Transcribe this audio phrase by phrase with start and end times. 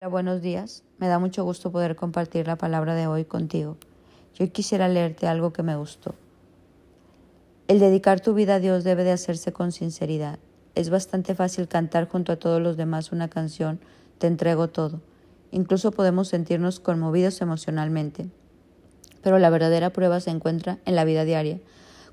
[0.00, 0.84] Hola, buenos días.
[0.98, 3.78] Me da mucho gusto poder compartir la palabra de hoy contigo.
[4.36, 6.14] Yo quisiera leerte algo que me gustó.
[7.66, 10.38] El dedicar tu vida a Dios debe de hacerse con sinceridad.
[10.76, 13.80] Es bastante fácil cantar junto a todos los demás una canción,
[14.18, 15.00] Te entrego todo.
[15.50, 18.28] Incluso podemos sentirnos conmovidos emocionalmente.
[19.20, 21.58] Pero la verdadera prueba se encuentra en la vida diaria,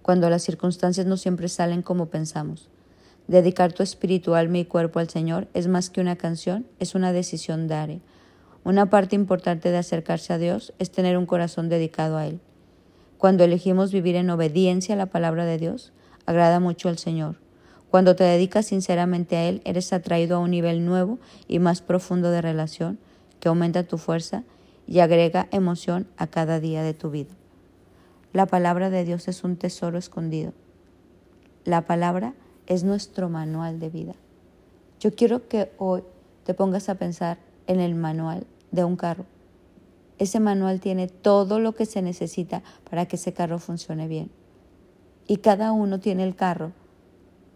[0.00, 2.70] cuando las circunstancias no siempre salen como pensamos.
[3.26, 7.12] Dedicar tu espíritu, alma y cuerpo al Señor es más que una canción, es una
[7.12, 8.00] decisión diaria.
[8.64, 12.40] Una parte importante de acercarse a Dios es tener un corazón dedicado a Él.
[13.16, 15.92] Cuando elegimos vivir en obediencia a la palabra de Dios,
[16.26, 17.36] agrada mucho al Señor.
[17.90, 21.18] Cuando te dedicas sinceramente a Él, eres atraído a un nivel nuevo
[21.48, 22.98] y más profundo de relación
[23.40, 24.44] que aumenta tu fuerza
[24.86, 27.32] y agrega emoción a cada día de tu vida.
[28.34, 30.52] La palabra de Dios es un tesoro escondido.
[31.64, 32.34] La palabra
[32.66, 34.14] es nuestro manual de vida.
[35.00, 36.02] Yo quiero que hoy
[36.44, 39.26] te pongas a pensar en el manual de un carro.
[40.18, 44.30] Ese manual tiene todo lo que se necesita para que ese carro funcione bien.
[45.26, 46.72] Y cada uno tiene el carro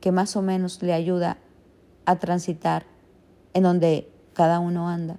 [0.00, 1.38] que más o menos le ayuda
[2.04, 2.86] a transitar
[3.54, 5.18] en donde cada uno anda.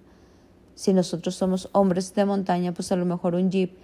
[0.75, 3.77] Si nosotros somos hombres de montaña, pues a lo mejor un jeep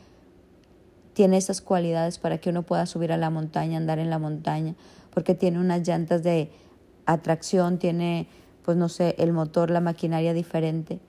[1.13, 4.75] tiene esas cualidades para que uno pueda subir a la montaña, andar en la montaña,
[5.13, 6.49] porque tiene unas llantas de
[7.05, 8.27] atracción, tiene,
[8.63, 10.99] pues no sé, el motor, la maquinaria diferente.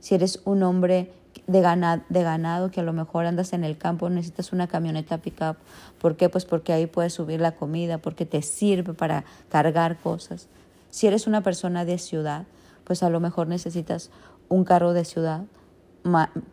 [0.00, 1.12] Si eres un hombre
[1.46, 5.18] de ganado, de ganado que a lo mejor andas en el campo, necesitas una camioneta
[5.18, 5.56] pickup.
[6.00, 6.28] ¿Por qué?
[6.28, 10.48] Pues porque ahí puedes subir la comida, porque te sirve para cargar cosas.
[10.90, 12.44] Si eres una persona de ciudad,
[12.84, 14.10] pues a lo mejor necesitas
[14.48, 15.44] un carro de ciudad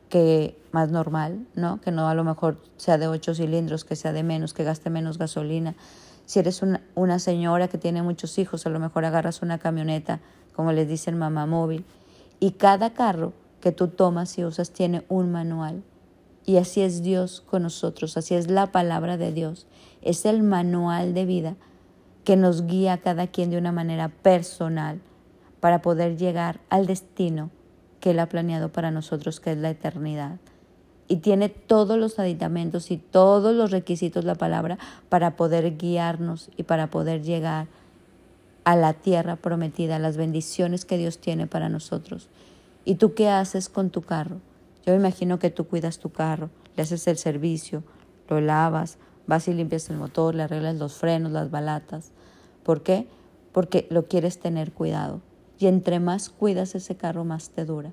[0.10, 1.82] que más normal, ¿no?
[1.82, 4.90] Que no a lo mejor sea de ocho cilindros, que sea de menos, que gaste
[4.90, 5.76] menos gasolina.
[6.32, 10.22] Si eres una, una señora que tiene muchos hijos, a lo mejor agarras una camioneta,
[10.56, 11.84] como les dicen mamá móvil.
[12.40, 15.84] Y cada carro que tú tomas y usas tiene un manual.
[16.46, 19.68] Y así es Dios con nosotros, así es la palabra de Dios.
[20.02, 21.58] Es el manual de vida
[22.24, 25.02] que nos guía a cada quien de una manera personal
[25.60, 27.50] para poder llegar al destino
[28.00, 30.40] que Él ha planeado para nosotros, que es la eternidad.
[31.12, 34.78] Y tiene todos los aditamentos y todos los requisitos la palabra
[35.10, 37.68] para poder guiarnos y para poder llegar
[38.64, 42.30] a la tierra prometida, a las bendiciones que Dios tiene para nosotros.
[42.86, 44.38] ¿Y tú qué haces con tu carro?
[44.86, 47.84] Yo imagino que tú cuidas tu carro, le haces el servicio,
[48.30, 52.14] lo lavas, vas y limpias el motor, le arreglas los frenos, las balatas.
[52.64, 53.06] ¿Por qué?
[53.52, 55.20] Porque lo quieres tener cuidado.
[55.60, 57.92] Y entre más cuidas ese carro, más te dura.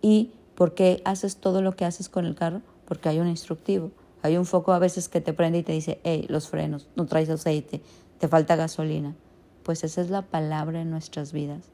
[0.00, 2.60] ¿Y por qué haces todo lo que haces con el carro?
[2.84, 3.92] Porque hay un instructivo.
[4.20, 7.06] Hay un foco a veces que te prende y te dice, hey, los frenos, no
[7.06, 7.80] traes aceite,
[8.18, 9.16] te falta gasolina.
[9.62, 11.70] Pues esa es la palabra en nuestras vidas.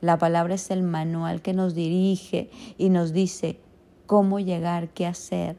[0.00, 3.58] La palabra es el manual que nos dirige y nos dice
[4.06, 5.56] cómo llegar, qué hacer.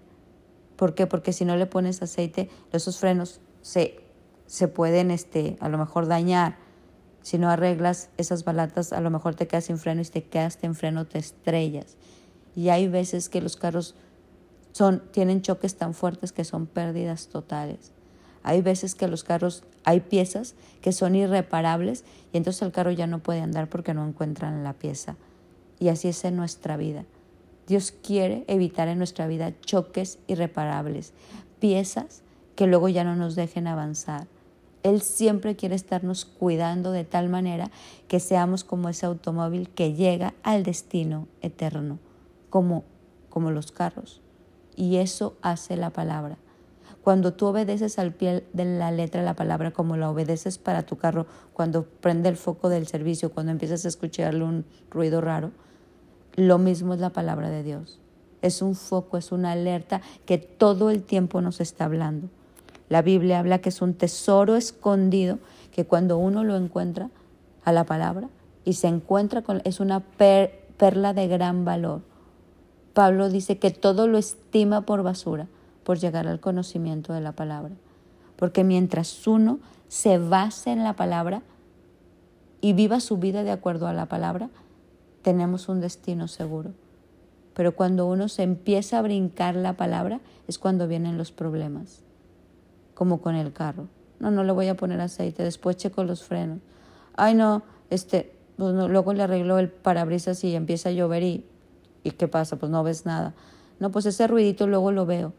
[0.77, 1.07] ¿Por qué?
[1.07, 3.99] Porque si no le pones aceite, esos frenos se,
[4.45, 6.55] se pueden este, a lo mejor dañar
[7.21, 10.57] si no arreglas esas balatas, a lo mejor te quedas sin freno y te quedas
[10.61, 11.97] en freno, te estrellas.
[12.55, 13.95] Y hay veces que los carros
[14.71, 17.91] son, tienen choques tan fuertes que son pérdidas totales.
[18.43, 23.07] Hay veces que los carros, hay piezas que son irreparables y entonces el carro ya
[23.07, 25.15] no puede andar porque no encuentran la pieza.
[25.79, 27.05] Y así es en nuestra vida.
[27.67, 31.13] Dios quiere evitar en nuestra vida choques irreparables,
[31.59, 32.21] piezas
[32.55, 34.27] que luego ya no nos dejen avanzar.
[34.83, 37.71] Él siempre quiere estarnos cuidando de tal manera
[38.07, 41.97] que seamos como ese automóvil que llega al destino eterno,
[42.49, 42.83] como,
[43.29, 44.21] como los carros.
[44.75, 46.37] Y eso hace la palabra.
[47.03, 50.97] Cuando tú obedeces al pie de la letra la palabra, como la obedeces para tu
[50.97, 55.51] carro, cuando prende el foco del servicio, cuando empiezas a escucharle un ruido raro,
[56.35, 57.99] lo mismo es la palabra de Dios.
[58.41, 62.29] Es un foco, es una alerta que todo el tiempo nos está hablando.
[62.89, 65.39] La Biblia habla que es un tesoro escondido
[65.71, 67.09] que cuando uno lo encuentra
[67.63, 68.29] a la palabra
[68.63, 72.01] y se encuentra con es una perla de gran valor.
[72.95, 75.47] Pablo dice que todo lo estima por basura
[75.83, 77.75] por llegar al conocimiento de la palabra.
[78.37, 79.59] Porque mientras uno
[79.89, 81.43] se base en la palabra
[82.61, 84.49] y viva su vida de acuerdo a la palabra,
[85.23, 86.71] tenemos un destino seguro.
[87.53, 92.01] Pero cuando uno se empieza a brincar la palabra es cuando vienen los problemas
[92.93, 93.89] como con el carro.
[94.21, 96.59] No, no le voy a poner aceite, después checo los frenos.
[97.17, 101.45] Ay, no, este, pues luego le arreglo el parabrisas y empieza a llover y,
[102.05, 102.55] ¿y qué pasa?
[102.55, 103.33] Pues no ves nada.
[103.79, 105.33] No, pues ese ruidito luego lo veo.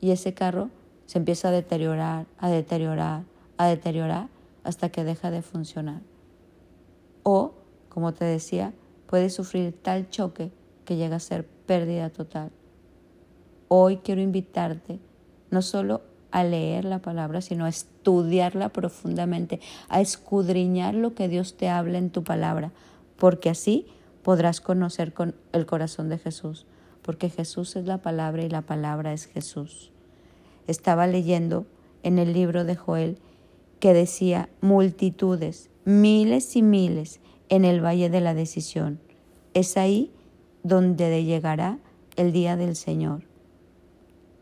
[0.00, 0.70] Y ese carro
[1.04, 3.22] se empieza a deteriorar, a deteriorar,
[3.58, 4.28] a deteriorar
[4.64, 6.00] hasta que deja de funcionar.
[7.22, 7.52] O,
[7.88, 8.72] como te decía,
[9.06, 10.50] puede sufrir tal choque
[10.84, 12.50] que llega a ser pérdida total.
[13.68, 14.98] Hoy quiero invitarte
[15.50, 21.56] no solo a leer la palabra, sino a estudiarla profundamente, a escudriñar lo que Dios
[21.56, 22.72] te habla en tu palabra,
[23.16, 23.86] porque así
[24.26, 26.66] podrás conocer con el corazón de Jesús,
[27.02, 29.92] porque Jesús es la palabra y la palabra es Jesús.
[30.66, 31.64] Estaba leyendo
[32.02, 33.18] en el libro de Joel
[33.78, 37.20] que decía multitudes, miles y miles
[37.50, 38.98] en el valle de la decisión.
[39.54, 40.10] Es ahí
[40.64, 41.78] donde llegará
[42.16, 43.22] el día del Señor.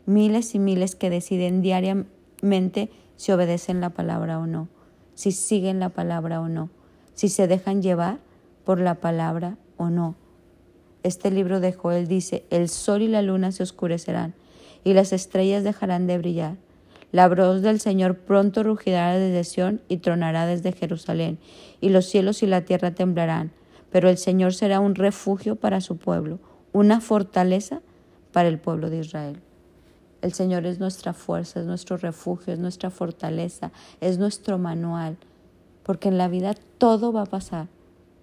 [0.07, 4.69] Miles y miles que deciden diariamente si obedecen la palabra o no,
[5.15, 6.71] si siguen la palabra o no,
[7.13, 8.19] si se dejan llevar
[8.65, 10.17] por la palabra o no.
[11.03, 14.35] Este libro de Joel dice, el sol y la luna se oscurecerán
[14.85, 16.57] y las estrellas dejarán de brillar.
[17.13, 21.39] La voz del Señor pronto rugirá desde Sión y tronará desde Jerusalén,
[21.81, 23.53] y los cielos y la tierra temblarán,
[23.91, 26.41] pero el Señor será un refugio para su pueblo,
[26.73, 27.83] una fortaleza
[28.33, 29.41] para el pueblo de Israel.
[30.23, 33.71] El Señor es nuestra fuerza, es nuestro refugio, es nuestra fortaleza,
[34.01, 35.17] es nuestro manual,
[35.85, 37.69] porque en la vida todo va a pasar,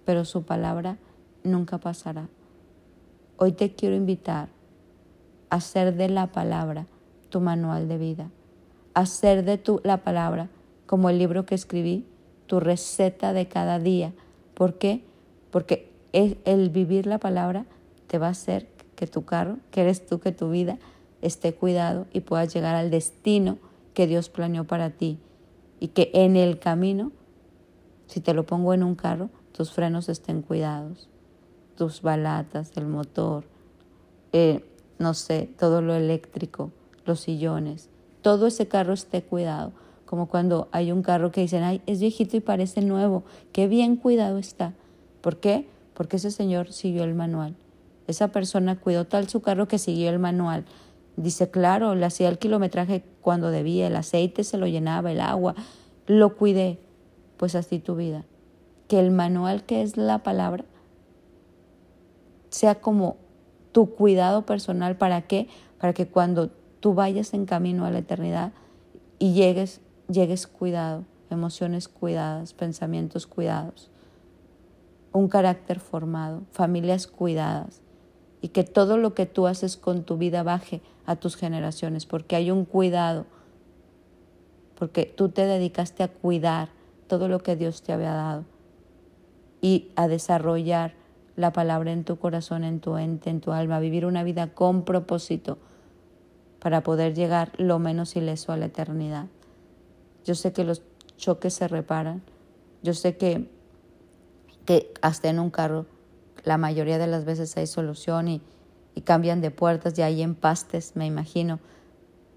[0.04, 0.98] pero su palabra
[1.44, 2.28] nunca pasará.
[3.36, 4.48] Hoy te quiero invitar
[5.50, 6.86] a hacer de la palabra
[7.28, 8.30] tu manual de vida,
[8.94, 10.48] a hacer de tu, la palabra,
[10.86, 12.06] como el libro que escribí,
[12.46, 14.12] tu receta de cada día.
[14.54, 15.02] ¿Por qué?
[15.50, 17.64] Porque el vivir la palabra
[18.06, 20.78] te va a hacer que tu carro, que eres tú, que tu vida
[21.22, 23.58] esté cuidado y puedas llegar al destino
[23.94, 25.18] que Dios planeó para ti.
[25.80, 27.10] Y que en el camino,
[28.06, 31.08] si te lo pongo en un carro, tus frenos estén cuidados
[31.76, 33.44] tus balatas, el motor,
[34.32, 34.64] eh,
[34.98, 36.70] no sé, todo lo eléctrico,
[37.04, 37.88] los sillones,
[38.22, 39.72] todo ese carro esté cuidado.
[40.06, 43.96] Como cuando hay un carro que dicen, ay, es viejito y parece nuevo, qué bien
[43.96, 44.74] cuidado está.
[45.22, 45.66] ¿Por qué?
[45.94, 47.56] Porque ese señor siguió el manual.
[48.06, 50.64] Esa persona cuidó tal su carro que siguió el manual.
[51.16, 55.54] Dice, claro, le hacía el kilometraje cuando debía, el aceite se lo llenaba, el agua,
[56.06, 56.78] lo cuidé.
[57.38, 58.24] Pues así tu vida.
[58.88, 60.64] Que el manual que es la palabra
[62.52, 63.16] sea como
[63.72, 64.96] tu cuidado personal.
[64.96, 65.48] ¿Para qué?
[65.80, 66.50] Para que cuando
[66.80, 68.52] tú vayas en camino a la eternidad
[69.18, 73.90] y llegues, llegues cuidado, emociones cuidadas, pensamientos cuidados,
[75.12, 77.80] un carácter formado, familias cuidadas
[78.40, 82.36] y que todo lo que tú haces con tu vida baje a tus generaciones, porque
[82.36, 83.26] hay un cuidado,
[84.78, 86.68] porque tú te dedicaste a cuidar
[87.06, 88.44] todo lo que Dios te había dado
[89.60, 90.94] y a desarrollar
[91.36, 94.84] la palabra en tu corazón, en tu ente, en tu alma, vivir una vida con
[94.84, 95.58] propósito
[96.60, 99.26] para poder llegar lo menos ileso a la eternidad.
[100.24, 100.82] Yo sé que los
[101.16, 102.22] choques se reparan,
[102.82, 103.48] yo sé que,
[104.64, 105.86] que hasta en un carro
[106.44, 108.42] la mayoría de las veces hay solución y,
[108.94, 111.60] y cambian de puertas y hay empastes, me imagino,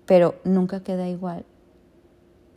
[0.06, 1.46] pero nunca queda igual.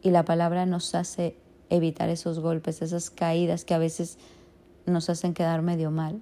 [0.02, 1.36] Y la palabra nos hace
[1.70, 4.18] evitar esos golpes, esas caídas que a veces
[4.86, 6.20] nos hacen quedar medio mal.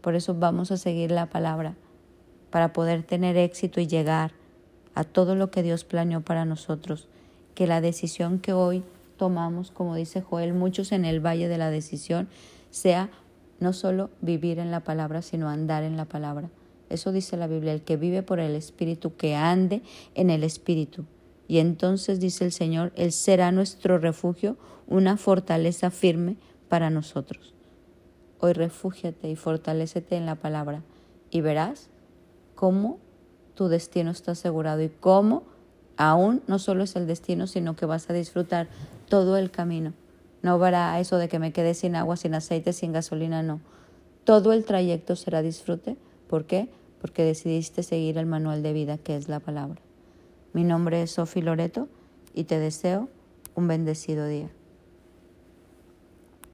[0.00, 1.74] Por eso vamos a seguir la palabra,
[2.50, 4.32] para poder tener éxito y llegar
[4.94, 7.08] a todo lo que Dios planeó para nosotros.
[7.54, 8.82] Que la decisión que hoy
[9.16, 12.28] tomamos, como dice Joel, muchos en el valle de la decisión,
[12.70, 13.10] sea
[13.60, 16.48] no solo vivir en la palabra, sino andar en la palabra.
[16.88, 19.82] Eso dice la Biblia, el que vive por el Espíritu, que ande
[20.14, 21.04] en el Espíritu.
[21.46, 24.56] Y entonces dice el Señor, Él será nuestro refugio,
[24.86, 26.36] una fortaleza firme
[26.68, 27.54] para nosotros.
[28.40, 30.82] Hoy refúgiate y fortalécete en la palabra
[31.30, 31.88] y verás
[32.54, 32.98] cómo
[33.54, 35.42] tu destino está asegurado y cómo
[35.96, 38.68] aún no solo es el destino, sino que vas a disfrutar
[39.08, 39.92] todo el camino.
[40.42, 43.60] No verá eso de que me quede sin agua, sin aceite, sin gasolina, no.
[44.22, 45.96] Todo el trayecto será disfrute.
[46.28, 46.68] ¿Por qué?
[47.00, 49.80] Porque decidiste seguir el manual de vida que es la palabra.
[50.52, 51.88] Mi nombre es Sofi Loreto
[52.34, 53.08] y te deseo
[53.56, 54.50] un bendecido día.